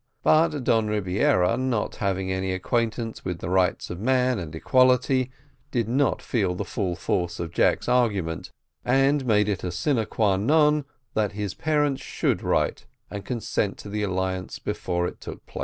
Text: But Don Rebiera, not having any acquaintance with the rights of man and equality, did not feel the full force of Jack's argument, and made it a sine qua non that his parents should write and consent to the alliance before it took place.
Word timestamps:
But 0.23 0.63
Don 0.63 0.87
Rebiera, 0.87 1.55
not 1.57 1.97
having 1.97 2.31
any 2.31 2.53
acquaintance 2.53 3.23
with 3.23 3.37
the 3.37 3.51
rights 3.51 3.91
of 3.91 3.99
man 3.99 4.39
and 4.39 4.55
equality, 4.55 5.29
did 5.69 5.87
not 5.87 6.23
feel 6.23 6.55
the 6.55 6.65
full 6.65 6.95
force 6.95 7.39
of 7.39 7.51
Jack's 7.51 7.87
argument, 7.87 8.49
and 8.83 9.23
made 9.27 9.47
it 9.47 9.63
a 9.63 9.71
sine 9.71 10.03
qua 10.07 10.37
non 10.37 10.85
that 11.13 11.33
his 11.33 11.53
parents 11.53 12.01
should 12.01 12.41
write 12.41 12.87
and 13.11 13.23
consent 13.23 13.77
to 13.77 13.89
the 13.89 14.01
alliance 14.01 14.57
before 14.57 15.05
it 15.05 15.21
took 15.21 15.45
place. 15.45 15.59